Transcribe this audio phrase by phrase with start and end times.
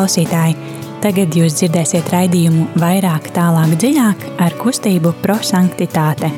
[0.00, 0.54] Klausītāji,
[1.04, 6.30] tagad jūs dzirdēsiet raidījumu vairāk, tālāk, dziļāk ar kustību prosanktitāte.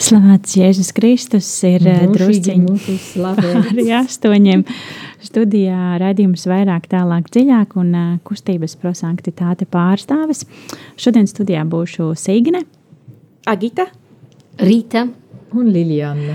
[0.00, 2.96] Slavēts Jēzus Kristus ir eh, drusciņi
[3.76, 4.64] arī astoņiem.
[5.20, 10.46] Studijā raidījums vairāk, tālāk, dziļāk un uh, kustības prosanktitāte pārstāvis.
[10.96, 12.64] Šodien studijā būšu Signe,
[13.52, 13.92] Agita,
[14.60, 15.06] Rīta
[15.56, 16.34] un Liljana.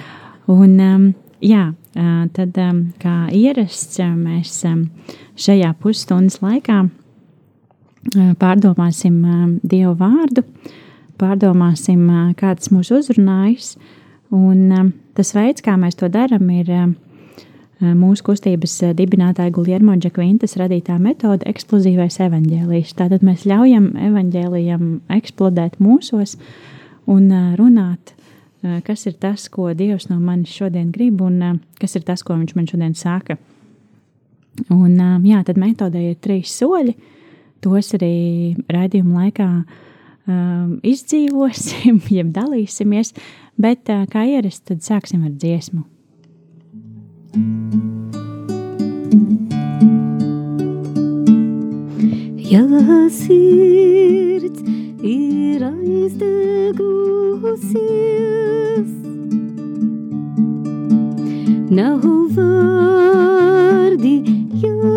[0.50, 1.04] Un, um,
[1.44, 4.88] jā, uh, tad, um, kā ierasts, uh, mēs um,
[5.38, 10.46] šajā pusstundas laikā uh, pārdomāsim uh, Dievu vārdu,
[11.22, 13.76] pārdomāsim, uh, kāds mūs uzrunājis.
[14.34, 16.90] Un um, tas veids, kā mēs to darām, ir uh,
[17.94, 22.98] mūsu kustības dibinātāja Guljermo Džekvintas radītā metode eksplozīvais evaņģēlijs.
[22.98, 26.40] Tātad mēs ļaujam evaņģēlijam eksplodēt mūsos
[27.08, 28.17] un runāt,
[28.88, 32.56] kas ir tas, ko Dievs no manis šodien grib un kas ir tas, ko viņš
[32.58, 33.38] man šodien saka.
[34.74, 36.96] Un, jā, tad metodē ir trīs soļi.
[37.62, 39.50] Tos arī raidījuma laikā
[40.28, 43.14] um, izdzīvosim, jeb dalīsimies,
[43.58, 45.86] bet kā ierasts, tad sāksim ar dziesmu.
[52.48, 52.64] Ja
[53.12, 54.67] sirds
[55.08, 56.82] ir aizdegusies,
[61.78, 62.04] nav
[62.36, 64.16] vārdi
[64.64, 64.92] jāmeklē.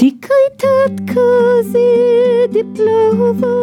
[0.00, 3.58] Tikai tad, kad ziedi plavā,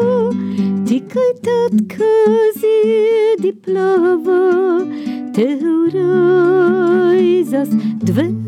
[0.90, 4.44] tikai tad, kad ziedi plavā,
[5.36, 5.62] tev
[5.94, 7.70] raizas
[8.08, 8.42] dvēseli.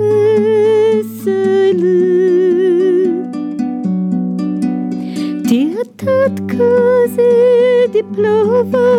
[5.47, 8.91] Tie tad, kad ziedi plavā,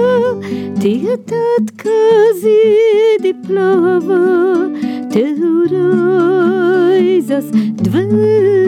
[0.81, 4.25] tie tad, kad ziedi plavā,
[5.13, 5.39] tev
[5.75, 7.49] raizas
[7.85, 8.65] dvēseli.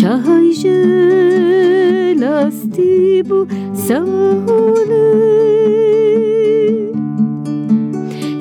[0.00, 3.40] Šai žēlastību
[3.82, 5.08] saulē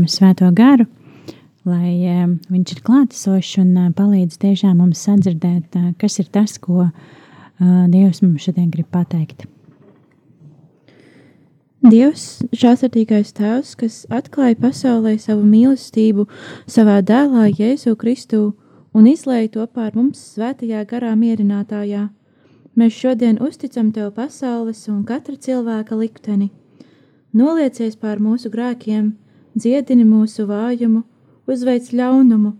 [0.07, 0.88] Svēto garu,
[1.68, 6.57] lai uh, viņš ir klātesošs un uh, palīdz tiešām mums sadzirdēt, uh, kas ir tas,
[6.57, 6.90] ko
[7.57, 9.47] Dievs mums šodien grib pateikt.
[11.88, 16.28] Dievs, žāsardīgais Tēvs, kas atklāja pasaulē savu mīlestību
[16.69, 18.40] savā dēlā Jēzu Kristu
[18.97, 22.07] un izlēja to pār mums svētajā garā mierinātājā,
[22.73, 26.50] mēs šodien uzticam Tev pasaules un katra cilvēka likteni.
[27.38, 29.13] Noliecies pār mūsu grēkiem,
[29.57, 31.03] dziedini mūsu vājumu,
[31.47, 32.53] uzveic ļaunumu,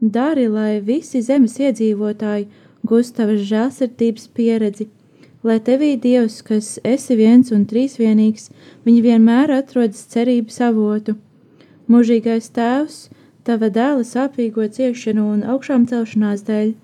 [0.00, 2.48] dari, lai visi zemes iedzīvotāji
[2.88, 4.88] gūst tavas žēlsirdības pieredzi,
[5.44, 8.50] lai tevī Dievs, kas esi viens un trīsvienīgs,
[8.86, 11.16] viņi vienmēr atrodas cerības avotu.
[11.88, 13.08] Mūžīgais Tēvs,
[13.48, 16.74] tava dēla sāpīgo ciešanu un augšām celšanās dēļ,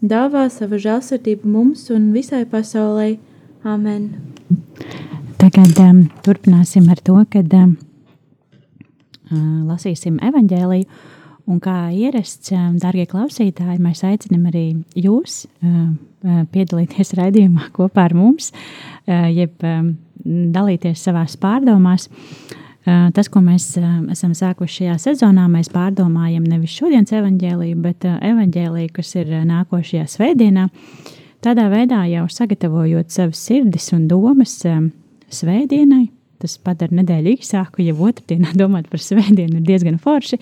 [0.00, 3.16] dāvā sava žēlsirdību mums un visai pasaulē.
[3.66, 4.08] Amen!
[5.36, 7.76] Tagad um, turpināsim ar to, kad um,
[9.32, 10.88] lasīsim evaņģēliju.
[11.46, 12.50] Un kā ierasts,
[12.82, 14.64] darbie klausītāji, mēs aicinām arī
[14.98, 15.44] jūs
[16.50, 18.50] piedalīties raidījumā kopā ar mums,
[19.06, 19.62] jeb
[20.26, 22.08] dalīties savās pārdomās.
[22.86, 23.68] Tas, ko mēs
[24.14, 30.66] esam sākuši šajā sezonā, mēs pārdomājam nevis šodienas evaņģēliju, bet evaņģēliju, kas ir nākošajā svētdienā.
[31.46, 34.58] Tādā veidā jau sagatavojot savas sirdis un domas.
[35.30, 36.15] Svētdienai.
[36.42, 40.40] Tas padara nedēļu īsāku, ja otrdienā domāt par svētdienu ir diezgan forši.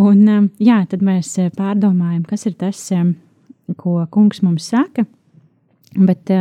[0.00, 0.24] Un,
[0.62, 2.80] jā, tad mēs pārdomājam, kas ir tas,
[3.76, 5.04] ko kungs mums saka.
[5.92, 6.32] Bet,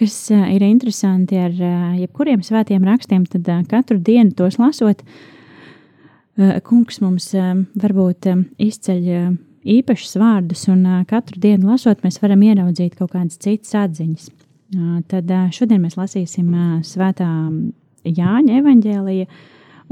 [0.00, 1.52] kas ir interesanti ar
[2.00, 5.04] jebkuriem svētiem rakstiem, tad katru dienu tos lasot,
[6.64, 8.30] kungs mums varbūt
[8.64, 9.10] izceļ
[9.64, 14.30] īpašus vārdus, un katru dienu lasot, mēs varam ieraudzīt kaut kādas citas atziņas.
[15.10, 16.48] Tad šodien mēs lasīsim
[16.84, 17.28] Svētā
[18.04, 19.26] Jāņa evaņģēlija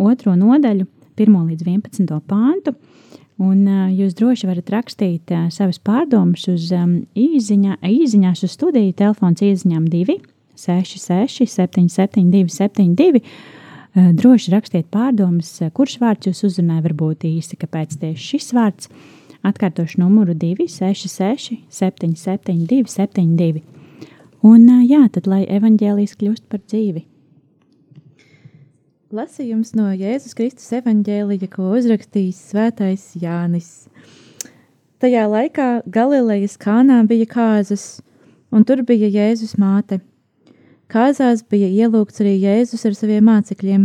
[0.01, 0.87] otro nodaļu,
[1.17, 2.77] 1 līdz 11 pāntu.
[3.43, 8.93] Un uh, jūs droši varat rakstīt uh, savas pārdomas uz um, īziņā, īziņās uz studiju
[8.99, 10.19] telefons īziņām 2
[10.63, 13.23] 66 772 72.
[13.23, 18.93] Uh, droši rakstiet pārdomas, kurš vārds jūs uzrunāja varbūt īsi, kāpēc tieši šis vārds.
[19.43, 23.65] Atkārtošu numuru 266 772 72.
[24.47, 27.09] Un jā, tad lai evaņģēlijas kļūst par dzīvi.
[29.13, 33.67] Lasījums no Jēzus Kristus evanģēlija, ko uzrakstījis Svētais Jānis.
[35.05, 38.01] Tajā laikā Galilejas kānā bija kāzas,
[38.49, 39.99] un tur bija Jēzus māte.
[40.89, 43.83] Kāzās bija ielūgts arī Jēzus ar saviem mācekļiem,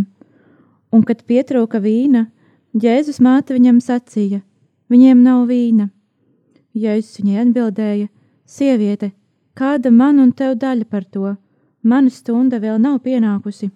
[0.95, 2.29] un, kad pietrūka vīna,
[2.71, 4.39] Jēzus māte viņam sacīja:
[4.87, 5.89] Viņiem nav vīna.
[6.71, 8.07] Jēzus viņai atbildēja:
[8.47, 9.11] Sieviete,
[9.59, 11.35] kāda man un tev daļa par to?
[11.83, 13.73] Mana stunda vēl nav pienākusi.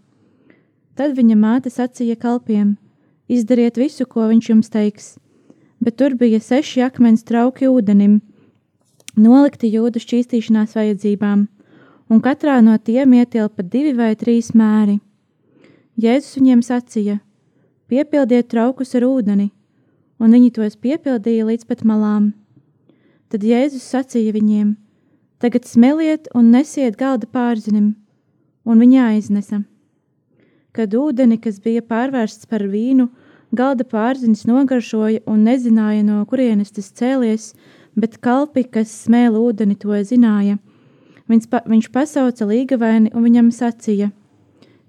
[0.96, 2.76] Tad viņa māte sacīja kalpiem:
[3.32, 5.16] Izdariet visu, ko viņš jums teiks.
[5.82, 8.20] Bet tur bija seši akmens trauki ūdenim,
[9.18, 11.48] nolikti jūdu šķīstīšanās vajadzībām,
[12.12, 15.00] un katrā no tiem ietilpa divi vai trīs mēri.
[15.98, 17.18] Jēzus viņiem sacīja:
[17.88, 19.50] Piepildiet traukus ar ūdeni,
[20.20, 22.34] un viņi tos piepildīja līdz pat malām.
[23.32, 24.76] Tad Jēzus sacīja viņiem:
[25.40, 27.94] Tagad smeliet un nesiet galda pārzinim,
[28.68, 29.64] un viņi aiznesa
[30.76, 33.10] kad ūdeni, kas bija pārvērsts par vīnu,
[33.56, 37.52] galda pārziņas nogaršoja un nezināja, no kurienes tas cēlies,
[38.00, 40.58] bet kalpi, kas smēla ūdeni, to zināja.
[41.32, 44.12] Viņš, pa, viņš pasauca līgavaini un viņam sacīja: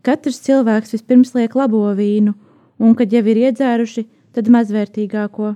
[0.03, 2.35] Katrs cilvēks vispirms liek labo vīnu,
[2.83, 5.55] un, kad jau ir iedzēruši, tad mazvērtīgāko,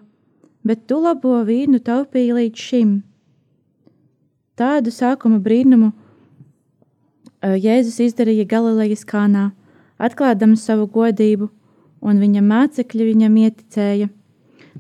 [0.67, 2.97] bet tu labo vīnu taupīji līdz šim.
[4.57, 5.93] Tādu sākuma brīnumu
[7.43, 9.51] Jēzus izdarīja Galilejas kānā
[9.99, 11.49] atklādams savu godību,
[12.07, 14.09] un viņa mācekļi viņam ieticēja.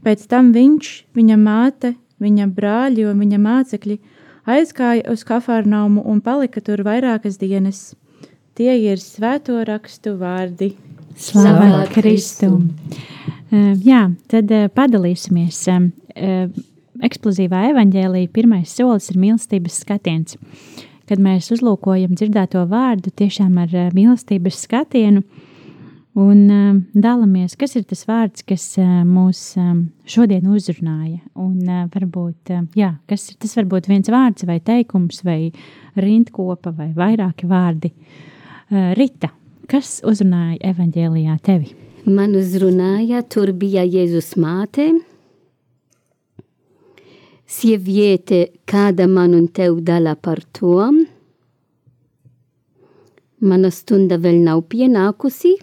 [0.04, 3.98] Pēc tam viņš, viņa māte, viņa brāļi un viņa mācekļi
[4.46, 7.94] aizgāja uz Kafarnaumu un palika tur vairākas dienas.
[8.56, 10.74] Tie ir svēto rakstu vārdi.
[11.16, 12.70] Slavu Kristum!
[13.50, 15.62] Uh, jā, tad padalīsimies.
[17.06, 20.38] Eksplozīvā evaņģēlīja pirmais solis ir mīlestības skatiens.
[21.06, 25.22] Kad mēs uzlūkojam dzirdēto vārdu tiešām ar uh, mīlestības skatienu
[26.18, 29.42] un uh, dalāmies, kas ir tas vārds, kas uh, mūs
[30.10, 31.20] šodien uzrunāja.
[31.38, 31.62] Un
[31.94, 35.40] varbūt, jā, kas ir tas varbūt viens vārds vai teikums vai
[35.94, 37.92] rindkopa vai vairāki vārdi.
[38.98, 39.30] Rita,
[39.70, 41.70] kas uzrunāja evaņģēlijā tevi?
[42.06, 44.92] Man uzrunāja, tur bija Jēzus māte,
[47.46, 50.90] sieviete, kāda man un tev dala par to.
[53.40, 55.54] Mana stunda vēl nav pienākusi.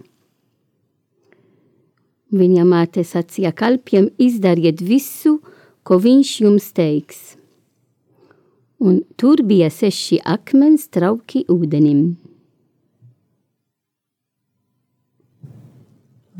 [2.34, 5.38] Viņa māte sacīja kalpiem, izdariet visu,
[5.86, 7.36] ko viņš jums teiks.
[8.84, 12.16] Un tur bija seši akmens trauki ūdenim.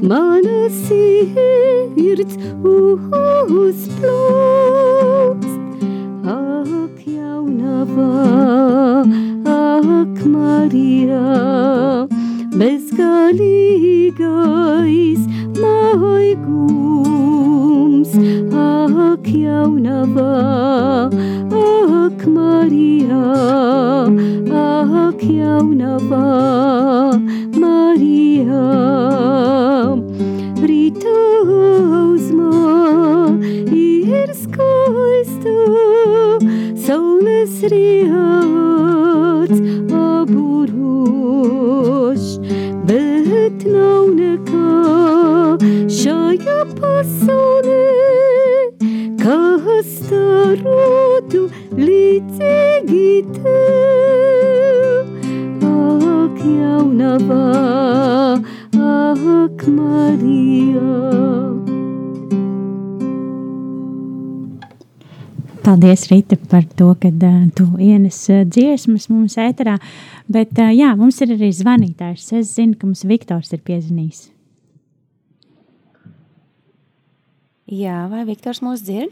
[0.01, 2.35] mana sirds
[3.49, 4.29] uzplaukst.
[6.37, 8.13] Ak, jaunavā,
[9.79, 12.03] ak, Marija,
[12.59, 15.23] bezgalīgais
[15.55, 16.51] maigums,
[18.51, 21.07] ak, jaunavā,
[21.55, 23.23] ak, Marija,
[24.51, 26.27] ak, jaunavā,
[27.55, 28.59] Marija.
[30.59, 31.15] Rīta
[32.03, 33.31] uzmā
[33.71, 35.55] ir skaista,
[36.83, 38.58] saules riets
[46.99, 48.75] pasaulē,
[49.21, 51.45] kas starotu
[51.79, 55.05] līdzīgi tev.
[55.69, 57.45] Ak, jaunavā,
[58.75, 60.97] ak, Marija.
[65.63, 69.77] Paldies, Rīta, par to, ka uh, tu ienes uh, dziesmas mums ēterā.
[70.27, 72.33] Bet, uh, jā, mums ir arī zvanītājs.
[72.41, 74.27] Es zinu, ka mums Viktors ir piezvanījis.
[77.69, 79.11] Jā, vai Viktors mūs dzird?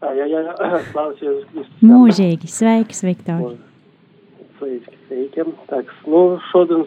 [0.00, 0.78] Jā, jā, jā.
[0.94, 1.42] klausies.
[1.84, 3.58] Mūžīgi, sveiks, Viktor.
[4.56, 5.50] Sveiki, sveikiem.
[5.68, 6.86] Tāks, nu, šodien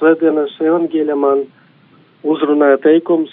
[0.00, 1.44] svētdienas evangelija man
[2.26, 3.30] uzrunāja teikums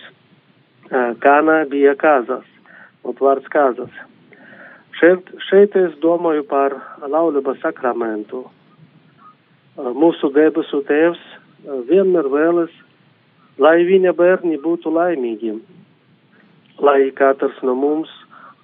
[0.92, 2.46] Kānā bija kāzas,
[3.08, 3.92] un vārds kāzas.
[5.00, 8.44] Šeit, šeit es domāju par laulību sakramentu.
[9.80, 11.22] Mūsu debesu tēvs
[11.88, 12.74] vienmēr vēlas,
[13.58, 15.62] lai viņa bērni būtu laimīgiem
[16.82, 18.12] lai katrs no mums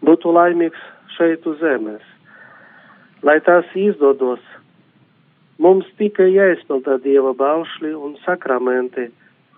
[0.06, 0.82] būtu laimīgs
[1.18, 2.04] šeit uz zemes.
[3.26, 4.42] Lai tas izdodos,
[5.62, 9.10] mums tikai jāizpilda Dieva baušļi un sakramenti,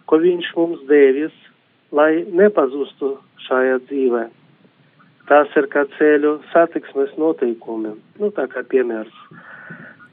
[0.07, 1.35] ko Viņš mums devis,
[1.91, 4.25] lai nepazustu šajā dzīvē.
[5.29, 7.93] Tas ir kā ceļu satiksmes noteikumi.
[8.17, 9.13] Nu, tā kā piemērs.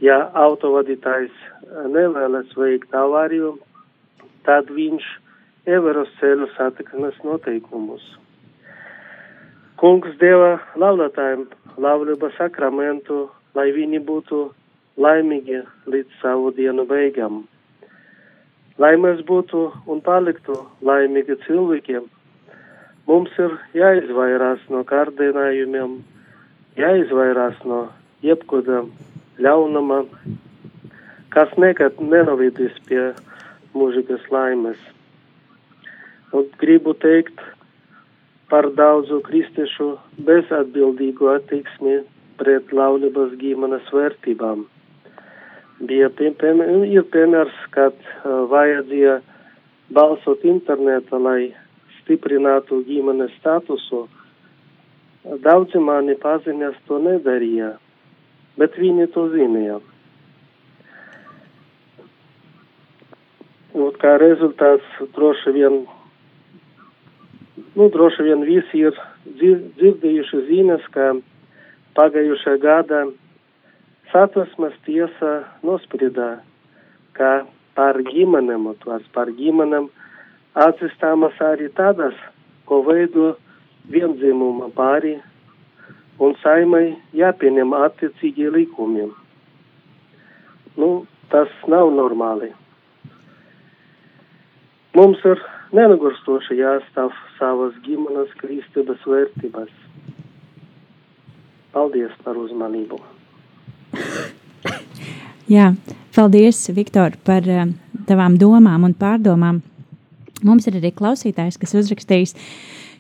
[0.05, 1.33] Ja autovadītājs
[1.95, 3.55] nevēlas veikt avāriju,
[4.45, 5.07] tad viņš
[5.73, 8.05] ievēros ceļu satiksmes noteikumus.
[9.77, 11.43] Kungs deva laulātājiem
[11.85, 14.39] laulības sakramentu, lai viņi būtu
[14.97, 15.59] laimīgi
[15.93, 17.43] līdz savu dienu beigām.
[18.81, 22.07] Lai mēs būtu un paliktu laimīgi cilvēkiem,
[23.09, 25.99] mums ir jāizvairās no kārdinājumiem,
[26.81, 27.83] jāizvairās no
[28.25, 28.81] jebkura
[29.45, 30.07] ļaunuma,
[31.37, 33.11] kas nekad nenovedīs pie
[33.77, 34.81] mūžīgas laimes.
[36.33, 37.45] Un gribu teikt
[38.51, 39.93] par daudzu kristiešu
[40.29, 42.01] bezatbildīgu attieksmi
[42.41, 44.67] pret laulības ģimenes vērtībām.
[45.89, 49.19] Bija ir piemērs, kad vajadzēja
[49.93, 51.53] balsot internetā, lai
[52.01, 54.07] stiprinātu ģimenes statusu.
[55.43, 57.75] Daudzi mani paziņas to nedarīja,
[58.57, 59.81] bet viņi to zināja.
[63.77, 64.87] Un kā rezultāts
[65.19, 65.83] droši vien,
[67.75, 68.97] nu, droši vien visi ir
[69.39, 71.13] dzir- dzirdējuši ziņas, ka
[71.97, 73.07] pagājušā gada
[74.13, 76.41] satversmes tiesa nospriedā,
[77.17, 79.89] ka par ģimenēm, un tos par ģimenēm
[80.55, 82.15] atzīstamas arī tādas,
[82.69, 83.37] ko veido
[83.93, 85.17] viendzimuma pāri,
[86.19, 89.11] un saimai jāpieņem attiecīgie likumi.
[90.77, 92.53] Nu, tas nav normāli.
[94.97, 95.41] Mums ir
[95.75, 99.73] nenogurstoši jāstāv savas ģimenes kristības vērtības.
[101.75, 103.01] Paldies par uzmanību!
[105.51, 105.71] Jā,
[106.17, 107.69] paldies, Viktor, par uh,
[108.09, 109.61] tavām domām un pārdomām.
[110.47, 112.35] Mums ir arī klausītājs, kas uzrakstījis,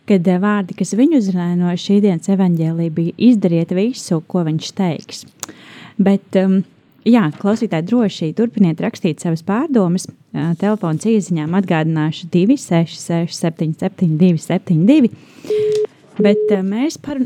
[0.07, 4.71] ka uh, vārdi, kas viņu uzrunāja no šī dienas evaņģēlī, bija izdariet visu, ko viņš
[4.79, 5.25] teiks.
[5.99, 6.61] Bet, um,
[7.07, 10.09] jā, klausītāji droši turpiniet rakstīt savas pārdomas.
[10.37, 15.13] Uh, telefons ieziņām atgādināšu 266 77 272.
[16.21, 17.23] Bet uh, mēs par...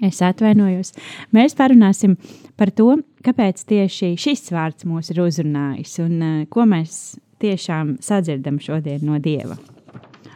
[0.00, 0.94] Es atvainojos.
[1.36, 2.14] Mēs parunāsim
[2.56, 8.56] par to, kāpēc tieši šis vārds mūs ir uzrunājis un uh, ko mēs tiešām sadzirdam
[8.64, 9.58] šodien no Dieva.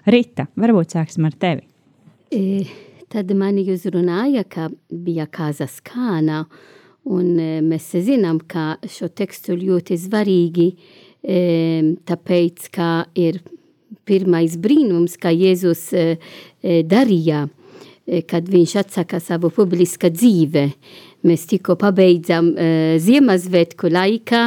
[0.04, 1.64] Rita, varbūt sāksim ar tevi.
[2.34, 2.64] E,
[3.12, 6.44] tad mani uzrunāja, ka bija kāzas kāna,
[7.04, 10.68] un e, mēs zinām, ka šo tekstu ļoti svarīgi,
[11.22, 11.40] e,
[12.08, 13.42] tāpēc, ka ir
[14.08, 16.06] pirmais brīnums, ka Jēzus e,
[16.62, 17.46] e, darīja,
[18.28, 20.66] kad viņš atsaka savu publiska dzīve.
[21.24, 24.42] Mēs tikko pabeidzam uh, Ziemassvētku laikā,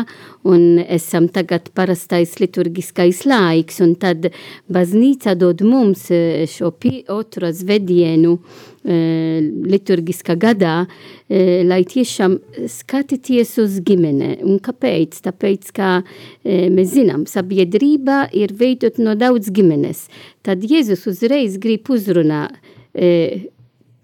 [0.47, 4.29] un esam tagad parastais liturgiskais laiks, un tad
[4.69, 6.69] baznīca dod mums uh, šo
[7.15, 9.41] otro zvedienu uh,
[9.73, 12.37] liturgiskā gadā, uh, lai tiešām
[12.69, 14.37] skatīties uz ģimene.
[14.45, 15.17] Un kāpēc?
[15.25, 16.07] Tāpēc, ka uh,
[16.45, 20.07] mēs zinām, sabiedrība ir veidot no daudz ģimenes.
[20.45, 23.47] Tad Jēzus uzreiz grib uzrunāt uh,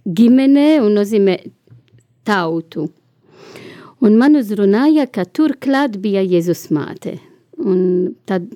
[0.04, 1.38] ģimene un nozīmē
[2.28, 2.90] tautu.
[4.04, 7.18] Un man uzrunāja, ka tur klāt bija Jēzus māte.
[7.64, 8.50] Un tad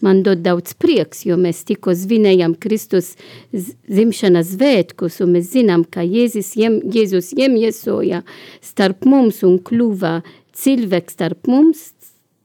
[0.00, 3.12] man dod daudz prieks, jo mēs tikko svinējam Kristus
[3.52, 8.22] zimšanas svētkus, un mēs zinām, ka Jēzus jem, Jēzus iemiesoja
[8.64, 10.20] starp mums un kļuva
[10.56, 11.90] cilvēks starp mums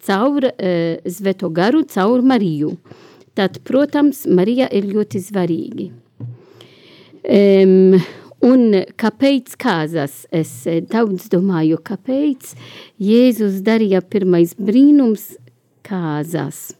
[0.06, 2.76] caur uh, svēto garu, caur Mariju.
[3.36, 5.90] Tad, protams, Marija ir ļoti svarīgi.
[7.26, 7.98] Um,
[8.46, 10.26] Un kāpēc kāzas?
[10.30, 12.52] Es eh, daudz domāju, kāpēc
[13.02, 15.32] Jēzus darīja pirmais brīnums
[15.86, 16.76] kāzas.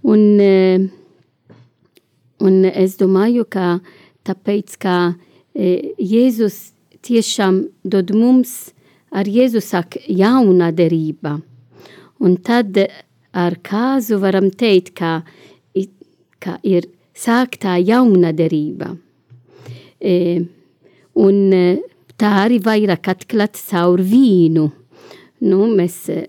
[0.00, 0.86] Un, eh,
[2.40, 3.82] un es domāju, ka
[4.24, 4.96] tāpēc, ka
[5.52, 6.72] eh, Jēzus
[7.04, 8.72] tiešām dod mums
[9.12, 11.42] ar Jēzu saka jauna derība.
[12.24, 12.78] Un tad
[13.36, 15.18] ar kāzu varam teikt, ka,
[16.40, 18.94] ka ir sāktā jauna derība.
[20.04, 20.44] E,
[21.16, 21.66] un e,
[22.20, 24.66] tā arī vairāk atklāt caur vīnu.
[25.48, 26.26] Nu, mēs, e,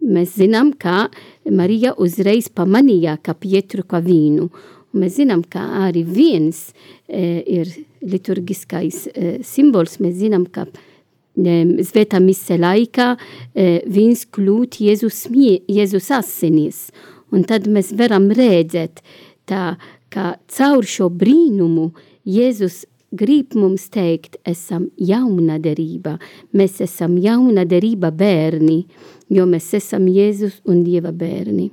[0.00, 1.10] mēs zinām, ka
[1.52, 4.48] Marija uzreiz pamanīja, ka Pietru kā vīnu.
[4.94, 6.70] Un mēs zinām, ka arī viens
[7.08, 7.70] e, ir
[8.04, 9.98] liturgiskais e, simbols.
[10.00, 15.26] Mēs zinām, ka e, Svētā mise laikā e, viņš kļūt Jēzus,
[15.68, 16.86] Jēzus asinis.
[17.34, 19.02] Un tad mēs varam redzēt,
[19.50, 19.74] tā,
[20.14, 21.90] ka caur šo brīnumu
[22.24, 22.84] Jēzus
[23.14, 26.18] grib mums teikt, esam jauna derība.
[26.52, 28.82] Mēs esam jauna derība bērni,
[29.30, 31.70] jo mēs esam Jēzus un Dieva bērni.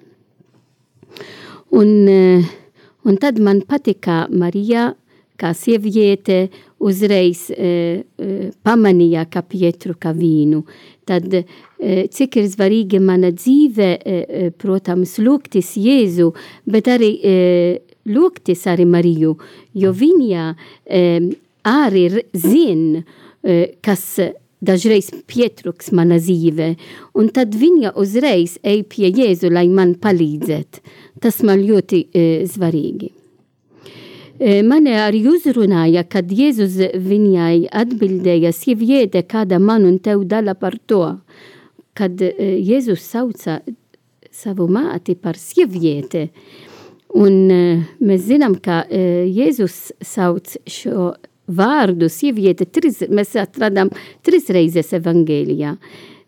[1.72, 2.50] Un, eh,
[3.04, 4.92] un tad man patika Marija,
[5.42, 6.50] kā sieviete,
[6.82, 7.70] uzreiz e,
[8.18, 10.62] e, pamanīja, ka Pietru kā vīnu.
[11.08, 16.32] Tad, e, cik ir svarīgi mana dzīve, e, protams, lūgtis Jēzu,
[16.70, 17.36] bet arī e,
[18.10, 19.36] lūgtis arī Mariju,
[19.78, 20.46] jo viņa
[20.86, 21.04] e,
[21.68, 23.04] arī zina,
[23.44, 24.06] e, kas
[24.62, 26.76] dažreiz pietrūks mana dzīve,
[27.18, 30.84] un tad viņa uzreiz ej pie Jēzu, lai man palīdzētu.
[31.22, 33.12] Tas man ļoti e, svarīgi.
[34.42, 40.78] E, mani arī uzrunāja, kad Jēzus viņai atbildēja, sieviete, kāda man un tev dala par
[40.90, 41.04] to,
[41.98, 43.60] kad e, Jēzus sauca
[44.32, 46.30] savu māti par sievieti,
[47.18, 51.12] Un uh, mēs zinām, ka uh, Jēzus sauc šo
[51.52, 53.92] vārdu sieviete, trīs, mēs atradām
[54.24, 55.76] trīs reizes evangēlijā.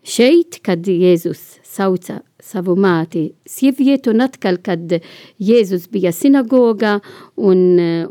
[0.04, 4.98] Šeit, kad Jēzus sauca savu māti sievieti, un atkal, kad
[5.40, 6.98] Jēzus bija sinagogā,
[7.40, 7.62] un,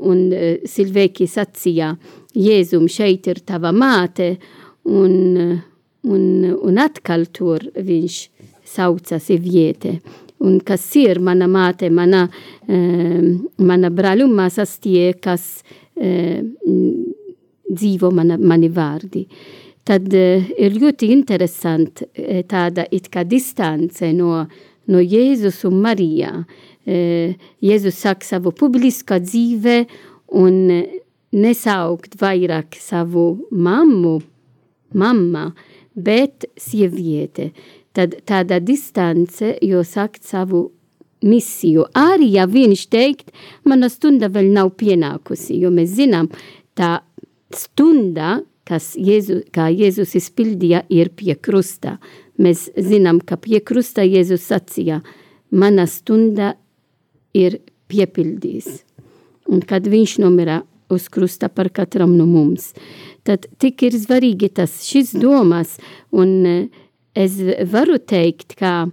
[0.01, 0.23] un
[0.65, 1.93] cilvēki sacīja,
[2.33, 4.31] Jēzum, šeit ir tava māte,
[4.89, 5.13] un,
[6.01, 6.23] un,
[6.57, 8.17] un atkal tur viņš
[8.73, 9.99] sauca sieviete
[10.43, 13.27] un kas ir mana māte, mana, uh,
[13.63, 16.41] mana brāļumāsas tie, kas uh,
[17.73, 19.25] dzīvo mana, mani vārdi.
[19.83, 24.43] Tad uh, ir ļoti interesanti uh, tāda it kā distance no,
[24.87, 26.35] no Jēzus un Marija.
[26.83, 29.83] Uh, Jēzus saka savu publisko dzīve
[30.39, 30.59] un
[31.33, 34.17] nesaukt vairāk savu mammu,
[34.93, 35.47] mamma,
[35.93, 37.51] bet sieviete
[37.93, 40.67] tad tāda distance, jo sakt savu
[41.23, 41.87] misiju.
[41.95, 43.31] Arī, ja viņš teikt,
[43.67, 46.29] mana stunda vēl nav pienākusi, jo mēs zinām,
[46.77, 46.99] tā
[47.55, 51.97] stunda, kas Jēzu, kā Jēzus izpildīja, ir pie krusta.
[52.41, 55.01] Mēs zinām, ka pie krusta Jēzus sacīja,
[55.51, 56.53] mana stunda
[57.35, 57.59] ir
[57.91, 58.83] piepildījis.
[59.51, 60.61] Un kad viņš nomira
[60.93, 62.71] uz krusta par katram no mums,
[63.27, 65.77] tad tik ir svarīgi tas šis domas
[66.11, 66.69] un
[67.15, 67.37] es
[67.71, 68.89] varu teikt, ka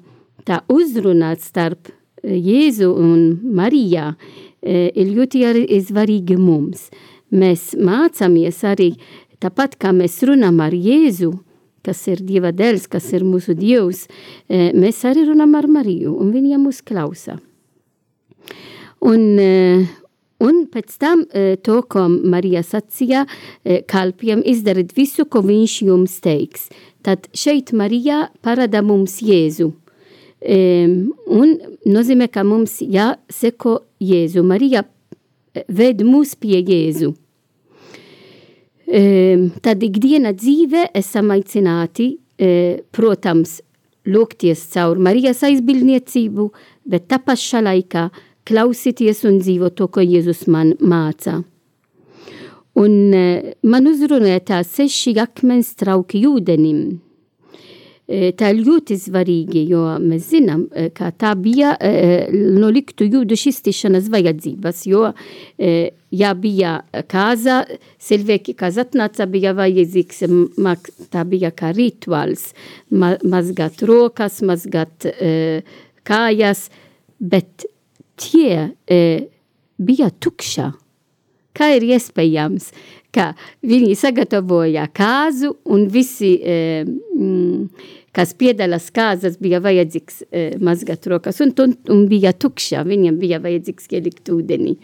[0.46, 6.88] tā uzrunāt starp eh, Jēzu un Marijā eh, ir ļoti arī svarīgi mums.
[7.30, 8.94] Mēs mācāmies arī
[9.40, 11.32] tāpat kā mēs runām ar Jēzu,
[11.86, 14.06] kas ir Dieva dēls, kas ir mūsu Dievs,
[14.48, 17.38] e, mēs arī runām ar Mariju, un viņa mūs klausa.
[19.00, 19.86] Un, e,
[20.44, 23.24] un pēc tam e, to, ko Marija sacīja,
[23.88, 26.68] kalpiem izdariet visu, ko viņš jums teiks.
[27.06, 29.70] Tad šeit Marija parāda mums Jēzu.
[30.40, 31.54] Un
[31.88, 34.44] nozīmē, ka mums jāseko Jēzu.
[34.44, 34.84] Marija
[35.68, 37.14] ved mūs pie Jēzu.
[39.64, 42.12] Tad ikdiena dzīve esam aicināti,
[42.90, 43.60] protams,
[44.08, 46.48] lūgties caur Marijas aizbildniecību,
[46.88, 48.08] bet tā pašā laikā
[48.48, 51.42] klausīties un dzīvot to, ko Jēzus man māca.
[52.78, 53.14] Un
[53.66, 57.00] man uzrunāja tā seši akmens trauki ūdenim.
[58.10, 60.64] Tā ir ļoti svarīgi, jo mēs zinām,
[60.96, 61.76] ka tā bija
[62.34, 65.04] no liktu jūdu šistīšanas vajadzības, jo
[66.10, 66.72] ja bija
[67.10, 67.60] kāza,
[68.02, 70.24] cilvēki, kas atnāca, bija vajadzīgs,
[71.14, 72.48] tā bija kā rituāls,
[72.90, 75.06] ma mazgāt rokas, mazgāt
[76.02, 76.66] kājas,
[77.22, 77.68] bet
[78.18, 78.72] tie
[79.78, 80.72] bija tukša.
[81.56, 82.70] Kā ir iespējams,
[83.14, 83.32] ka
[83.66, 87.64] viņi sagatavoja kāzu un visi mm,
[88.16, 93.40] kas piedalās kāzas, bija vajadzīgs e, mazgāt rokas, un, un, un bija tukša, viņam bija
[93.42, 94.76] vajadzīgs ielikt ūdeni.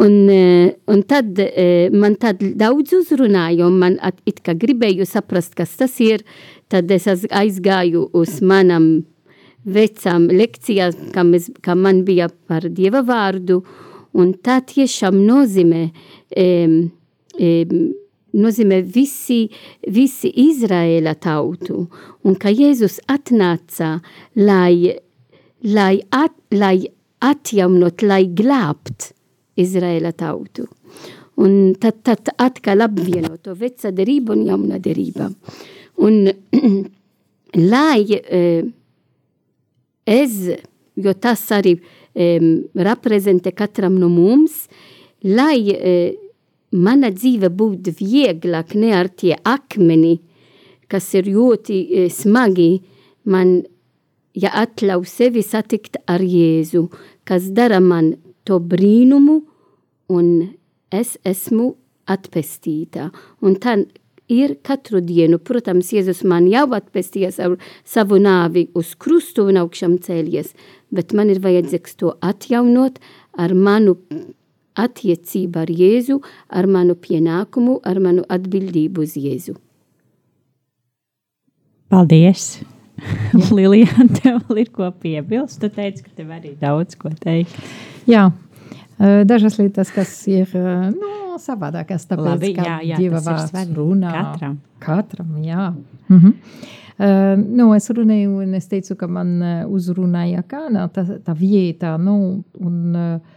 [0.00, 5.08] Un, e, un tad e, man tad daudz uzrunāja, un man at, it kā gribēju
[5.08, 6.24] saprast, kas tas ir,
[6.72, 9.06] tad es aizgāju uz manam
[9.66, 13.62] vecām lekcijām, kam, es, kam man bija par Dieva vārdu,
[14.16, 15.82] un tā tiešām nozīmē,
[16.30, 16.46] e,
[17.38, 17.50] e,
[18.36, 19.46] nozīmē visi,
[19.92, 21.84] visi Izraēla tautu,
[22.24, 23.96] un ka Jēzus atnāca,
[24.40, 24.96] lai,
[25.62, 26.78] lai, at, lai
[27.24, 29.12] atjaunot, lai glābt
[29.56, 30.66] Izraēla tautu.
[31.36, 35.28] Un tad, tad atkal apvienot to veca derību un jauna derība.
[36.00, 36.22] Un
[37.72, 38.64] lai eh,
[40.06, 40.38] es,
[40.96, 41.76] jo tas arī
[42.16, 42.40] eh,
[42.74, 44.64] reprezentē katram no mums,
[45.22, 46.16] lai eh,
[46.72, 50.18] mana dzīve būtu vieglāk, ne ar tie akmeni,
[50.90, 52.70] kas ir ļoti e, smagi,
[53.30, 53.58] man
[54.36, 56.86] ja atļauj sevi satikt ar Jēzu,
[57.26, 58.14] kas dara man
[58.46, 59.40] to brīnumu,
[60.12, 60.28] un
[60.94, 61.72] es esmu
[62.06, 63.10] atpestīta.
[63.42, 63.80] Un tā
[64.32, 65.38] ir katru dienu.
[65.38, 70.54] Protams, Jēzus man jau atpestījies ar savu nāvi uz krustu un augšām cēlies,
[70.90, 73.00] bet man ir vajadzīgs to atjaunot
[73.38, 73.96] ar manu
[74.76, 79.56] attiecība ar Jēzu, ar manu pienākumu, ar manu atbildību uz Jēzu.
[81.92, 82.56] Paldies!
[83.56, 85.60] Lilijā, tev ir ko piebilst.
[85.60, 87.52] Tu teici, ka tev arī daudz ko teikt.
[88.08, 88.30] Jā,
[88.98, 94.12] dažas lietas, kas ir nu, savādākas, tāpēc, Labi, jā, jā, Dieva vārds runā.
[94.14, 94.58] Katram.
[94.82, 95.70] Katram, jā.
[96.08, 96.34] Mhm.
[96.96, 99.34] Uh, nu, es runēju, un es teicu, ka man
[99.68, 102.14] uzrunāja kāna tā, tā vieta, nu,
[102.56, 103.34] un uh,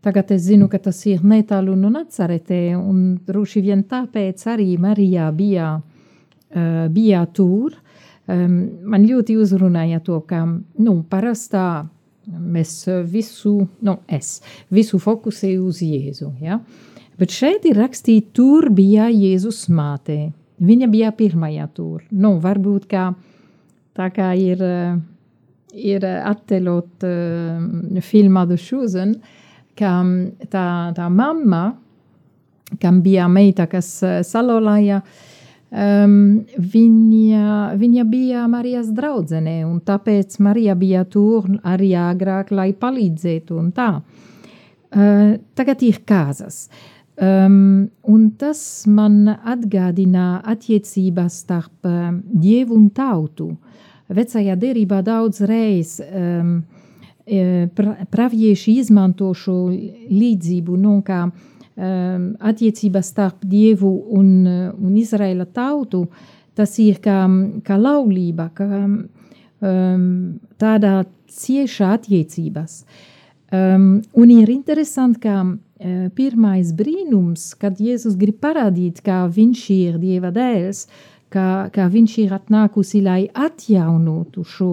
[0.00, 5.26] Tagad es zinu, ka tas ir netālu no Nacaretē, un droši vien tāpēc arī Marijā
[5.34, 7.74] bija, uh, bija tur.
[8.28, 11.88] Um, man ļoti uzrunāja to, ka nu, parastā
[12.28, 12.72] mēs
[13.08, 14.38] visu, nu, es
[14.74, 16.32] visu fokusēju uz Jēzu.
[16.44, 16.60] Ja?
[17.18, 20.28] Bet šeit ir rakstīts, tur bija Jēzus māte.
[20.58, 22.02] Viņa bija pirmajā tur.
[22.10, 23.10] Nu, varbūt kā
[23.98, 24.62] tā kā ir,
[25.74, 29.34] ir attēlot uh, filmā The Chosen, uh,
[29.78, 29.92] ka
[30.50, 31.62] tā, tā mamma,
[32.82, 33.90] kam bija meita, kas
[34.26, 35.00] salolāja,
[35.70, 43.58] um, viņa, viņa bija Marijas draudzene, un tāpēc Marija bija tur arī agrāk, lai palīdzētu.
[44.88, 46.68] Uh, tagad ir kāzas.
[47.18, 53.50] Um, un tas man atgādina attiecības starp um, dievu un tautu.
[54.08, 56.62] Vecajā derībā daudz reiz um,
[57.28, 61.34] pravieši izmanto šo līdzību, nu, kā um,
[61.78, 66.06] attiecības starp Dievu un, un Izraela tautu,
[66.58, 67.20] tas ir kā,
[67.62, 70.08] kā laulība, kā um,
[70.58, 70.94] tādā
[71.30, 72.80] cieša attiecības.
[73.54, 80.00] Um, un ir interesanti, ka uh, pirmais brīnums, kad Jēzus grib parādīt, ka viņš ir
[80.02, 80.88] Dieva dēls,
[81.30, 84.72] ka, ka viņš ir atnākusi, lai atjaunotu šo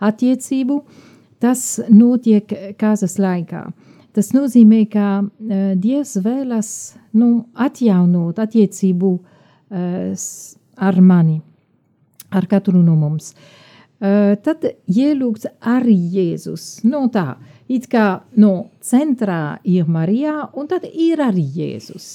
[0.00, 1.04] attiecību, uh,
[1.42, 2.48] Tas notiek
[2.80, 3.66] kāzas laikā.
[4.16, 6.70] Tas nozīmē, ka uh, Dievs vēlas
[7.18, 10.22] nu, atjaunot attiecību uh,
[10.88, 11.36] ar mani,
[12.32, 13.34] ar katru no mums.
[13.96, 16.64] Uh, tad ielūgts arī Jēzus.
[16.88, 17.36] Nu, tā,
[17.68, 18.06] it kā
[18.40, 22.08] no centrā ir Marija, un tad ir arī Jēzus.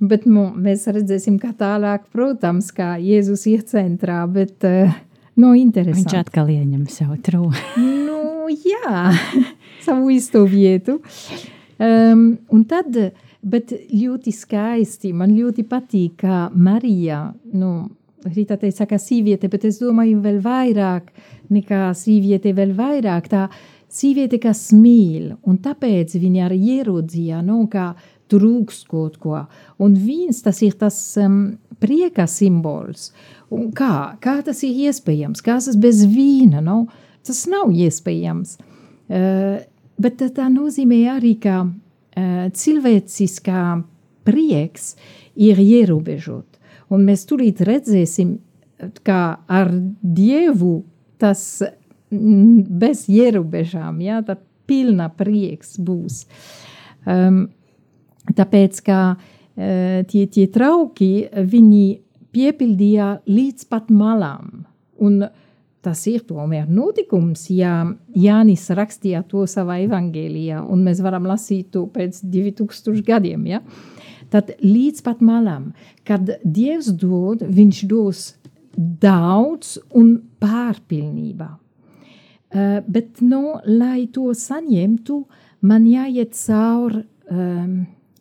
[0.00, 4.94] Bet nu, mēs redzēsim, kā tālāk, protams, kā Jēzus ir centrā, bet uh,
[5.42, 6.06] nu, interesanti.
[6.06, 7.82] Viņš atkal ieņem savu trūku.
[8.06, 9.10] nu, jā,
[9.86, 11.00] savu.
[11.80, 12.96] Um, un tad,
[13.40, 17.72] bet ļoti skaisti, man ļoti patīk, kā Marija, nu,
[18.20, 21.06] Rīta teica, ka sīviete, bet es domāju vēl vairāk
[21.48, 23.46] nekā sīviete, vēl vairāk tā
[23.88, 27.94] sīviete, kas mīl, un tāpēc viņa arī ierodzīja, nu, kā
[28.30, 29.40] trūks kaut ko.
[29.80, 33.10] Un vīns tas ir tas um, prieka simbols.
[33.50, 35.42] Un kā, kā tas ir iespējams?
[35.42, 36.62] Kā tas bez vīna?
[36.64, 36.84] Nu?
[37.26, 38.58] Tas nav iespējams.
[39.10, 39.58] Uh,
[40.00, 43.64] bet tā nozīmē arī, ka uh, cilvēciskā
[44.28, 44.94] prieks
[45.34, 46.46] ir ierobežot.
[46.90, 48.38] Un mēs turīt redzēsim,
[49.06, 49.70] kā ar
[50.00, 50.80] Dievu
[51.20, 51.42] tas
[52.10, 54.38] bez ierobežām, ja, tā
[54.70, 56.24] pilna prieks būs.
[57.06, 57.44] Um,
[58.38, 61.84] tāpēc, ka uh, tie, tie trauki, viņi
[62.34, 64.64] piepildīja līdz pat malām.
[65.00, 65.24] Un
[65.84, 67.84] tas ir tomēr notikums, ja
[68.16, 73.62] Jānis rakstīja to savā evangēlijā, un mēs varam lasīt to pēc 2000 gadiem, ja.
[74.30, 75.72] Tad līdz pat malām,
[76.06, 78.26] kad Dievs dod, viņš dos
[78.76, 81.48] daudz un pārpilnībā.
[82.50, 85.20] Uh, bet, nu, lai to saņemtu,
[85.66, 87.74] man jāiet cauri um,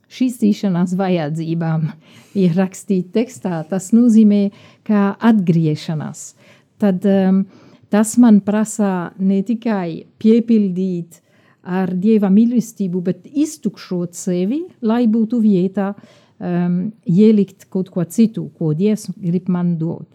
[0.09, 1.89] šīs zīšanās vajadzībām.
[2.41, 4.49] Ir rakstīts tekstā, tas nozīmē,
[4.85, 6.33] kā atgriešanās.
[6.79, 7.43] Tad um,
[7.91, 11.21] tas man prasa ne tikai piepildīt
[11.69, 18.73] ar dieva mīlestību, bet iztukšot sevi, lai būtu vietā um, ielikt kaut ko citu, ko
[18.73, 20.07] dievs grib man dot.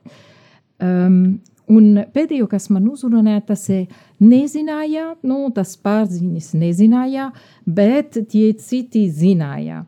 [0.83, 3.87] Um, Un pēdējo, kas man uzrunāja, tas ir
[4.21, 7.31] nezināja, nu, tas pārziņas nezināja,
[7.65, 9.87] bet tie citi zināja.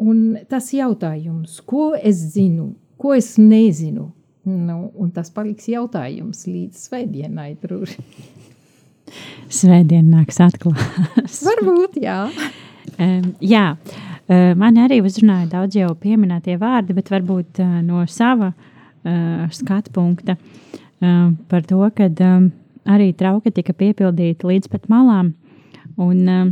[0.00, 4.08] Un tas jautājums, ko es zinu, ko es nezinu,
[4.48, 8.04] nu, un tas paliks jautājums līdz svētdienai droši.
[9.60, 11.40] Svētdien nāks atklās.
[11.48, 12.22] Varbūt, jā.
[12.96, 18.52] um, jā, uh, man arī uzrunāja daudz jau pieminētie vārdi, bet varbūt uh, no sava
[18.54, 20.38] uh, skatu punkta.
[21.00, 22.50] Uh, par to, ka um,
[22.88, 25.34] arī trauka tika piepildīta līdz pat malām.
[26.00, 26.50] Un, uh,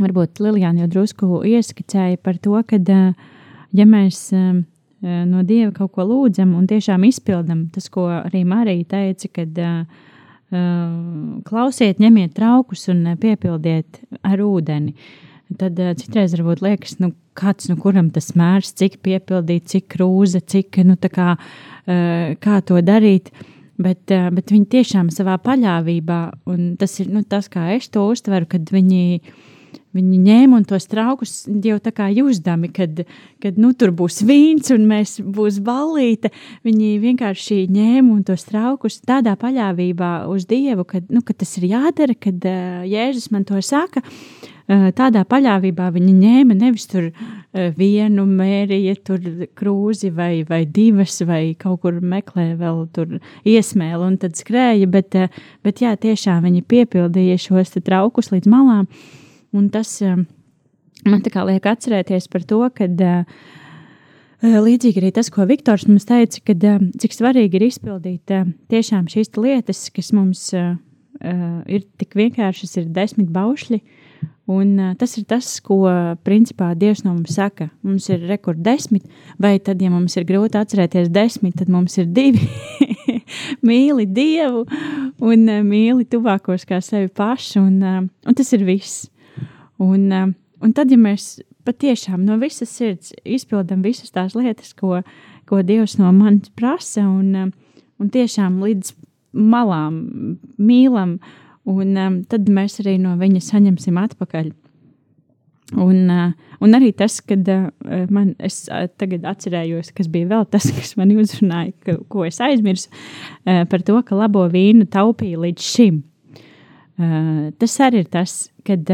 [0.00, 3.36] varbūt Lilijāna jau drusku ieskicēja par to, ka, uh,
[3.76, 4.64] ja mēs uh,
[5.04, 10.04] no Dieva kaut ko lūdzam un tiešām izpildam, tas, ko arī Marija teica, kad uh,
[10.50, 14.94] uh, klausiet, ņemiet traukus un piepildiet ar ūdeni.
[15.56, 20.80] Tad citreiz varbūt liekas, nu, kāds, nu, kuram tas mērs, cik piepildīt, cik krūze, cik,
[20.82, 21.36] nu, tā kā,
[22.42, 23.30] kā to darīt.
[23.78, 26.18] Bet, bet viņi tiešām savā paļāvībā,
[26.50, 29.55] un tas ir nu, tas, kā es to uztveru, kad viņi, viņi
[30.00, 33.04] ņēma un tos traukus jau tā kā jūzdami, kad,
[33.42, 36.32] kad nu, tur būs vīns un mēs būs ballīte.
[36.66, 41.70] Viņi vienkārši ņēma un tos traukus tādā paļāvībā uz Dievu, ka, nu, ka tas ir
[41.72, 44.04] jādara, kad uh, Jēzus man to saka.
[44.04, 49.20] Uh, tādā paļāvībā viņi ņēma nevis tur eh, vienu mērīju, tur
[49.54, 55.14] krūzi vai, vai divas, vai kaut kur meklē vēl tur iesmēli un tad skrēja, bet,
[55.62, 58.90] bet jā, tiešām viņi piepildīja šos traukus līdz malām,
[59.56, 59.98] un tas
[61.06, 63.06] man tā kā liek atcerēties par to, kad
[64.46, 66.64] Līdzīgi arī tas, ko Viktors mums teica, kad
[67.00, 68.34] cik svarīgi ir izpildīt
[68.68, 73.80] tiešām šīs lietas, kas mums ir tik vienkāršas, ir desmit baušļi,
[74.46, 75.80] Un, uh, tas ir tas, ko
[76.22, 77.66] principā Dievs no mums saka.
[77.82, 79.02] Mums ir rekords desmit,
[79.42, 82.46] vai tad, ja mums ir grūti atcerēties desmit, tad mums ir divi.
[83.66, 84.62] mīli Dievu
[85.18, 89.08] un uh, mīli tuvākos kā sevi pašu, un, uh, un tas ir viss.
[89.82, 90.32] Un, uh,
[90.64, 91.36] un tad, ja mēs
[91.66, 95.02] patiešām no visas sirds izpildām visas tās lietas, ko,
[95.48, 98.94] ko Dievs no manis prasa, un, uh, un tiešām līdz
[99.36, 99.98] malām
[100.56, 101.18] mīlam,
[101.68, 104.54] un um, tad mēs arī no viņa saņemsim atpakaļ.
[105.82, 106.06] Un,
[106.62, 107.42] un arī tas, kad
[108.14, 108.60] man, es
[109.00, 112.92] tagad atcerējos, kas bija vēl tas, kas man uzrunāja, ka, ko es aizmirsu,
[113.42, 115.98] par to, ka labo vīnu taupīja līdz šim.
[117.58, 118.86] Tas arī ir tas, kad,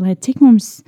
[0.00, 0.82] lai cik mums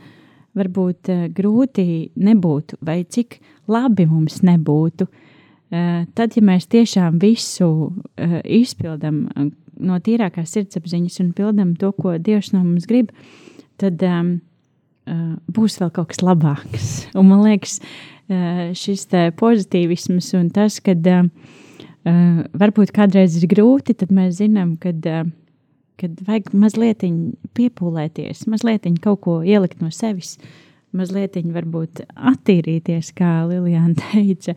[0.54, 3.40] varbūt uh, grūti nebūtu, vai cik
[3.70, 9.26] labi mums nebūtu, uh, tad, ja mēs tiešām visu uh, izpildam,
[9.74, 13.10] no tīrākās sirdsapziņas un pildam to, ko Dievs no mums grib,
[13.82, 14.36] tad um,
[15.50, 16.92] būs vēl kaut kas labāks.
[17.18, 17.80] Un man liekas,
[18.78, 19.02] šis
[19.36, 21.26] pozitīvisms un tas, ka uh,
[22.04, 25.26] uh, varbūt kādreiz ir grūti, tad mēs zinām, ka uh,
[26.00, 27.04] kad vajag mazliet
[27.54, 30.36] piepūlēties, mazliet kaut ko ielikt no sevis,
[30.94, 34.56] mazliet varbūt attīrīties, kā Lilijāna teica,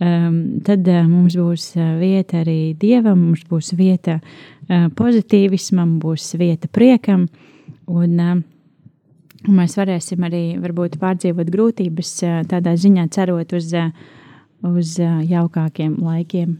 [0.00, 6.70] um, tad uh, mums būs vieta arī dievam, mums būs vieta uh, pozitīvismam, būs vieta
[6.72, 7.28] priekam.
[7.90, 8.40] Un, uh,
[9.50, 13.92] mēs varēsim arī varbūt, pārdzīvot grūtības, uh, tādā ziņā cerot uz, uh,
[14.68, 16.56] uz uh, jaukākiem laikiem.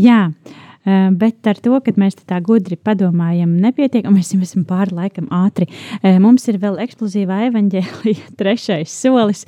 [0.00, 4.66] Jā, uh, bet ar to, ka mēs tā gudri padomājam, nepietiek, un mēs jau esam
[4.68, 5.68] pāri laikam ātri.
[6.02, 9.46] Eh, mums ir vēl eksplozīvā evaņģēlija trešais solis,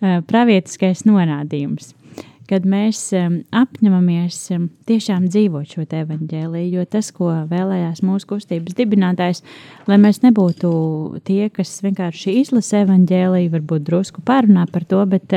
[0.00, 1.94] eh, pravietiskais norādījums
[2.46, 3.10] kad mēs
[3.50, 4.36] apņemamies
[4.86, 9.42] tiešām dzīvot šo evaņģēlīju, jo tas, ko vēlējās mūsu kustības dibinātājs,
[9.90, 10.70] lai mēs nebūtu
[11.26, 15.34] tie, kas vienkārši izlasa evaņģēlīju, varbūt drusku pārunā par to, bet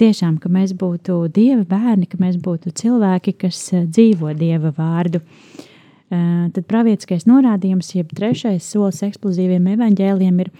[0.00, 5.20] tiešām, ka mēs būtu Dieva bērni, ka mēs būtu cilvēki, kas eh, dzīvo Dieva vārdu.
[5.20, 10.52] Eh, tad pravietiskais norādījums, jeb trešais solis eksplozīviem evaņģēliem ir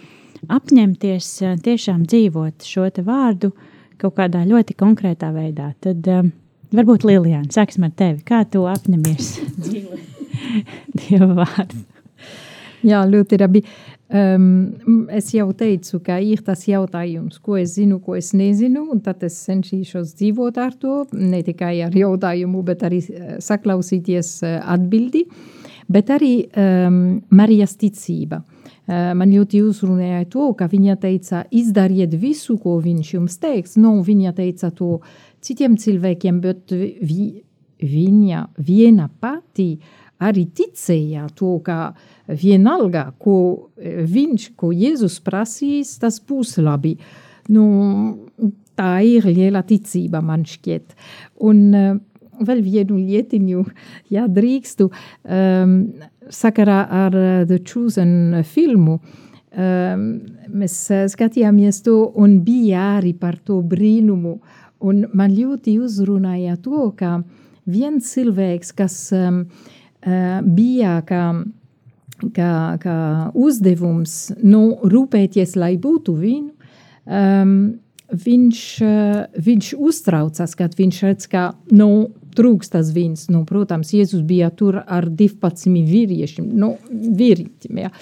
[0.51, 3.53] apņemties eh, tiešām dzīvot šo vārdu
[4.01, 5.71] kaut kādā ļoti konkrētā veidā.
[5.79, 6.03] Tad
[6.75, 8.19] varbūt Lilijāna, sāksim ar tevi.
[8.27, 10.31] Kā tu apņemies dzīvot
[10.99, 11.94] Dieva vārdu?
[12.85, 13.61] Jā, ļoti labi.
[14.13, 19.01] Um, es jau teicu, ka ir tas jautājums, ko es zinu, ko es nezinu, un
[19.01, 24.59] tad es cenšīšos dzīvot ar to, ne tikai ar jautājumu, bet arī eh, saklausīties eh,
[24.61, 25.23] atbildi,
[25.89, 26.99] bet arī um,
[27.33, 28.43] Marijas ticība.
[28.85, 33.73] Uh, man ļoti uzrunāja to, ka viņa teica, izdariet visu, ko viņš jums teiks.
[33.81, 34.99] Nu, viņa teica to
[35.41, 37.31] citiem cilvēkiem, bet vi,
[37.81, 39.71] viņa viena pati
[40.23, 46.95] arī ticēja to, ka uh, vienalga, ko e, viņš, ko Jēzus prasīs, tas būs labi.
[47.53, 47.65] Nu,
[48.75, 50.95] tā ir liela ticība, man šķiet.
[51.45, 51.91] Un uh,
[52.41, 53.61] vēl vienu lietiņu,
[54.11, 55.75] ja drīkstu, um,
[56.33, 58.97] sakarā ar The Chosen filmu,
[59.53, 60.03] um,
[60.49, 60.79] mēs
[61.13, 64.39] skatījāmies to un bija arī par to brīnumu.
[64.85, 67.21] Un man ļoti uzrunāja to, ka
[67.69, 69.75] viens cilvēks, kas um, uh,
[70.05, 71.21] bija kā
[72.35, 72.97] kā, kā
[73.35, 76.69] uzdevums nu, rūpēties, lai būtu vīnu,
[77.05, 77.55] um,
[78.25, 81.89] viņš, uh, viņš uztraucas, kad viņš redz, ka nu,
[82.35, 83.29] trūkst tas vīns.
[83.31, 87.79] Nu, protams, Jēzus bija tur ar 12 vīriešiem, nu, vīrietim.
[87.85, 87.93] Ja.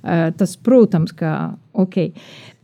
[0.00, 1.98] Uh, tas, protams, ka ok.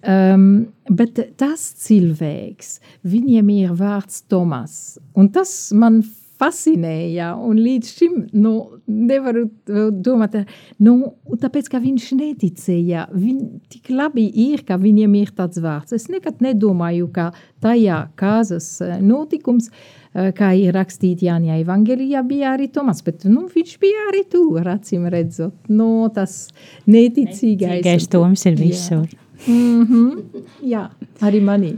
[0.07, 2.77] Um, bet tas cilvēks,
[3.11, 6.05] viņiem ir vārds Tomas, un tas man
[6.41, 7.33] fascinēja.
[7.41, 8.55] Un līdz šim nu,
[8.87, 10.39] nevaru domāt,
[10.83, 10.97] nu,
[11.43, 13.09] tāpēc, ka viņš neticēja.
[13.17, 15.97] Viņ, tik labi ir, ka viņam ir tāds vārds.
[15.97, 17.31] Es nekad nedomāju, ka
[17.65, 19.71] tajā kāzas eh, notikums,
[20.15, 24.67] eh, kā ir rakstīts Jāņa Evangelijā, bija arī Tomas, bet nu, viņš bija arī tur,
[24.77, 25.57] acīm redzot.
[25.69, 26.47] Nu, tas
[26.87, 27.81] neticīgais.
[27.83, 29.07] Neticīgais Toms ir visur.
[29.07, 29.23] Jā.
[29.47, 30.43] Mm -hmm.
[30.63, 30.89] Jā,
[31.25, 31.75] arī manī.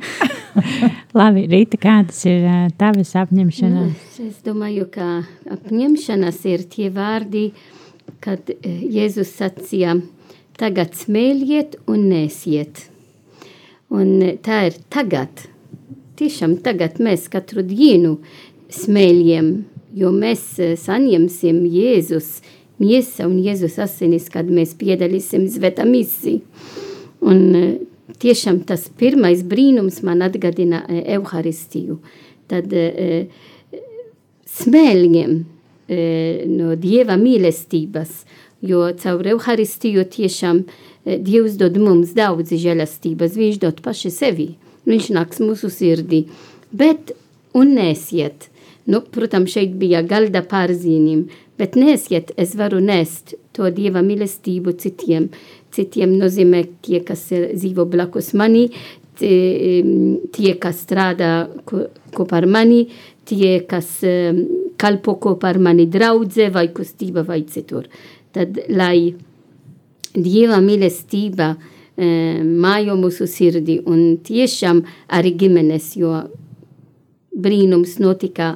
[1.18, 2.46] Labi, Rīta, kādas ir
[2.78, 3.94] tavas apņemšanas?
[4.18, 5.08] Nu, es domāju, ka
[5.54, 7.50] apņemšanas ir tie vārdi,
[8.24, 9.98] kad Jēzus sacīja,
[10.58, 12.88] tagad smēļiet un nesiet.
[13.94, 15.46] Un tā ir tagad.
[16.18, 18.18] Tiešām tagad mēs katru dienu
[18.74, 19.52] smēļiem,
[19.96, 20.42] jo mēs
[20.82, 22.40] saņemsim Jēzus
[22.82, 26.42] miesa un Jēzus asinis, kad mēs piedalīsim svētā misiju.
[27.18, 27.40] Un
[28.22, 31.98] tiešām tas pirmais brīnums man atgādina e, Euharistiju.
[32.48, 33.28] Tad e,
[34.58, 35.38] smēļiem
[35.88, 38.10] no Dieva mīlestības,
[38.60, 40.62] jo caur Euharistiju tiešām
[41.08, 44.48] Dievs dod mums daudz žēlastības, viņš dod paši sevi,
[44.88, 46.26] viņš nāks mūsu sirdī.
[46.68, 47.14] Bet
[47.56, 48.50] un nesiet,
[48.84, 51.24] nu, protams, šeit bija galda pārzīmīm,
[51.58, 55.30] bet nesiet, es varu nest to Dieva mīlestību citiem,
[55.78, 58.66] citiem nozīmē tie, kas ir dzīvo blakus mani,
[59.18, 61.30] tie, kas strādā
[61.66, 62.84] kopā ar mani,
[63.28, 63.98] tie, kas
[64.78, 67.88] kalpo kopā ar mani draudze vai kustība vai citur.
[68.34, 69.14] Tad, lai
[70.18, 71.52] Dieva mīlestība
[71.98, 74.80] mājo mūsu sirdi un tiešām
[75.14, 76.14] arī ģimenes, jo
[77.38, 78.54] brīnums notika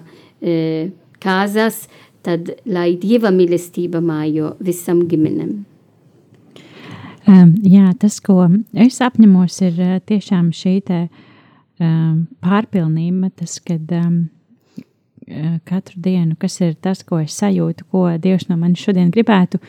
[1.22, 1.84] kāzās,
[2.22, 5.71] tad lai Dieva mīlestība mājo visam ģimenem.
[7.22, 11.00] Um, jā, tas, ko es apņemos, ir uh, tiešām šī te,
[11.78, 14.24] um, pārpilnība, tas, kad um,
[15.68, 19.60] katru dienu, kas ir tas, ko es sajūtu, ko Dievs no manis šodien gribētu,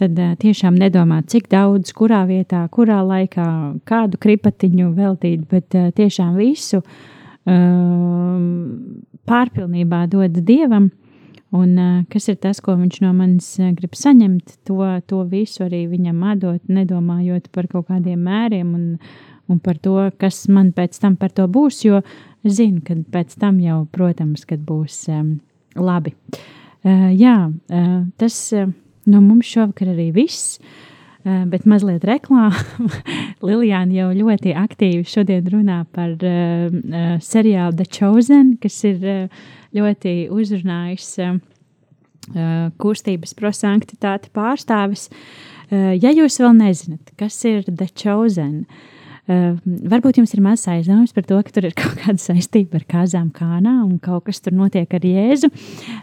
[0.00, 3.46] tad uh, tiešām nedomāt, cik daudz, kurā vietā, kurā laikā,
[3.86, 6.82] kādu kripatiņu veltīt, bet uh, tiešām visu
[7.46, 8.50] um,
[9.30, 10.90] pārpilnībā dod Dievam
[11.54, 11.76] Un
[12.10, 16.62] kas ir tas, ko viņš no manis grib saņemt, to, to visu arī viņam atdot,
[16.66, 18.86] nedomājot par kaut kādiem mēriem un,
[19.46, 22.02] un par to, kas man pēc tam par to būs, jo
[22.42, 25.36] zinu, ka pēc tam jau, protams, kad būs um,
[25.78, 26.16] labi.
[26.82, 28.66] Uh, jā, uh, tas uh,
[29.06, 30.58] no mums šovakar arī viss.
[30.58, 30.92] Uh,
[31.50, 32.54] bet mazliet reklāmā.
[33.46, 39.46] Lilijāna jau ļoti aktīvi šodien runā par uh, uh, seriālu The Chosen, kas ir uh,
[39.76, 41.38] ļoti uzrunājis uh,
[42.82, 45.08] kustības prosanktitāte pārstāvis.
[45.10, 48.64] Uh, ja jūs vēl nezināt, kas ir The Chosen,
[49.26, 53.32] varbūt jums ir maz aizdomas par to, ka tur ir kaut kāda saistība ar kāzām
[53.34, 55.50] kānā un kaut kas tur notiek ar Jēzu.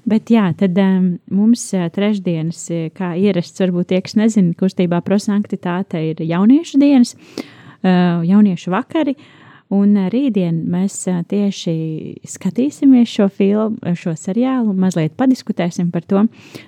[0.03, 2.65] Bet jā, tad um, mums trešdienas,
[2.97, 7.15] kā ierasts, varbūt tie, kas nezina, kustībā prosanktitāte ir jauniešu dienas,
[7.83, 9.15] jauniešu vakari.
[9.73, 10.99] Un rītdien mēs
[11.29, 11.73] tieši
[12.29, 16.25] skatīsimies šo filmu, šo seriālu, mazliet padiskutēsim par to.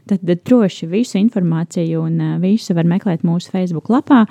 [0.09, 4.23] Tad droši visu informāciju un visu var meklēt mūsu Facebook lapā.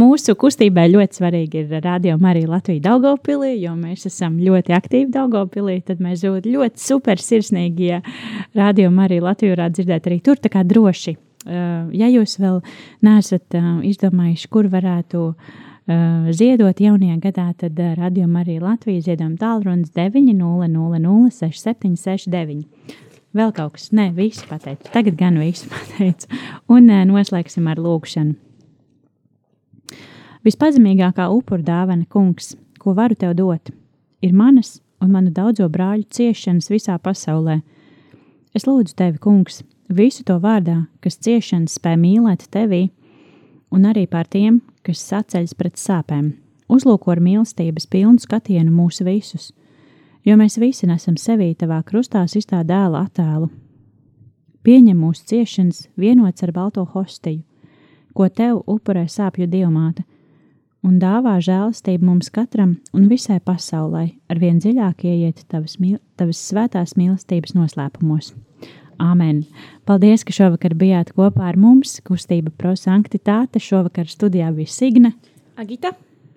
[0.00, 5.80] Mūsu kustībai ļoti svarīgi ir radio Marija Latvija Daugavpilī, jo mēs esam ļoti aktīvi Daugavpilī,
[5.84, 8.00] tad mēs būtu ļoti super sirsnīgi, ja
[8.56, 11.18] radio Marija Latvija varētu dzirdēt arī tur, tā kā droši.
[11.40, 12.62] Uh, ja jūs vēl
[13.04, 19.92] neesat uh, izdomājuši, kur varētu uh, ziedot jaunajā gadā, tad radio Marija Latvija ziedojuma tālrunis
[19.96, 23.08] 900 6769.
[23.36, 24.88] Vēl kaut kas, nē, visu pateicu.
[24.90, 26.26] Tagad gan visu pateicu.
[26.70, 28.34] Un nē, noslēgsim ar lūkšanu.
[30.46, 33.70] Vispazemīgākā upura dāvana, kungs, ko varu tev dot,
[34.24, 37.60] ir manas un manu daudzo brāļu ciešanas visā pasaulē.
[38.56, 42.88] Es lūdzu tevi, kungs, visu to vārdā, kas ciešanas spēj mīlēt tevī,
[43.70, 46.32] un arī pār tiem, kas saceļas pret sāpēm.
[46.72, 49.50] Uzlūko ar mīlestības pilnu skatienu mūsu visus
[50.24, 53.50] jo mēs visi nesam sevī tavā krustā sistā dēla attēlu.
[54.66, 57.42] Pieņem mūsu ciešanas vienots ar balto hostiju,
[58.12, 60.04] ko tev upurē sāpju dievmāte,
[60.84, 65.78] un dāvā žēlastību mums katram un visai pasaulē, ar vien dziļāk ieiet tavas,
[66.20, 68.34] tavas svētās mīlestības noslēpumos.
[69.00, 69.46] Āmen!
[69.88, 71.96] Paldies, ka šovakar bijāt kopā ar mums.
[72.04, 75.14] Kustība prosanktitāte šovakar studijā bija Signe,
[75.56, 75.94] Agita,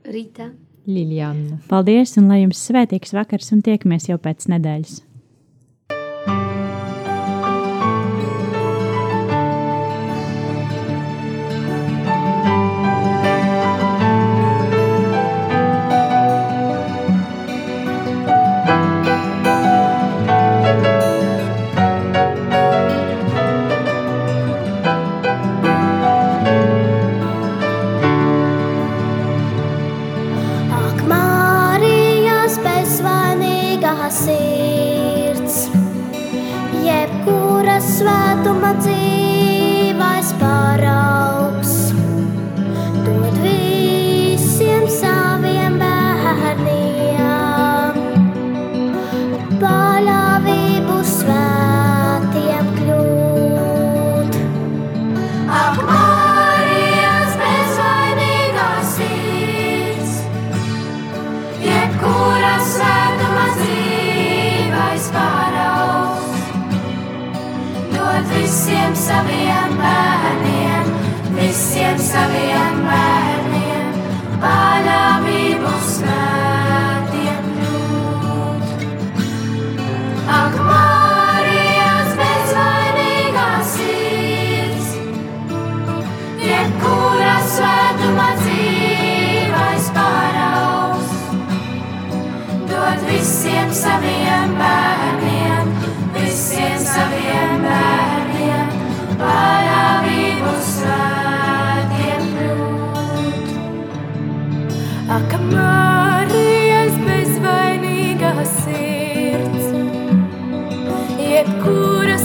[0.08, 0.54] Rīta.
[0.88, 1.62] Liljana.
[1.70, 5.02] Paldies, un lai jums svētīgs vakars, un tiekamies jau pēc nedēļas!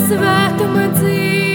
[0.08, 1.47] Svētuma dzīves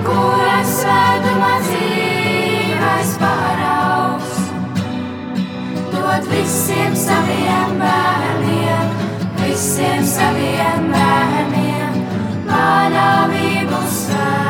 [0.00, 4.38] jebkura svētuma dzīves paraugs,
[5.92, 8.94] dod visiem saviem bērniem,
[9.42, 12.00] visiem saviem bērniem,
[12.48, 14.49] paļāvību svētiem